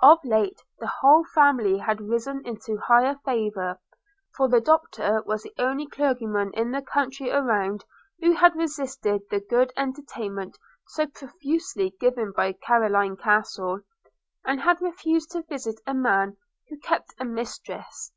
Of 0.00 0.24
late 0.24 0.62
the 0.78 0.86
whole 0.86 1.26
family 1.34 1.76
had 1.76 2.00
risen 2.00 2.40
into 2.46 2.78
higher 2.78 3.18
favour; 3.26 3.78
for 4.34 4.48
the 4.48 4.58
Doctor 4.58 5.22
was 5.26 5.42
the 5.42 5.52
only 5.58 5.86
clergyman 5.86 6.50
in 6.54 6.70
the 6.70 6.80
country 6.80 7.30
around 7.30 7.84
who 8.22 8.32
had 8.32 8.56
resisted 8.56 9.28
the 9.28 9.38
good 9.40 9.74
entertainment 9.76 10.58
so 10.86 11.08
profusely 11.08 11.90
given 12.00 12.32
at 12.38 12.62
Carloraine 12.62 13.16
Castle, 13.18 13.80
and 14.46 14.62
had 14.62 14.80
refused 14.80 15.30
to 15.32 15.42
visit 15.42 15.78
a 15.86 15.92
man 15.92 16.38
who 16.70 16.78
kept 16.78 17.12
a 17.20 17.26
mistress. 17.26 18.12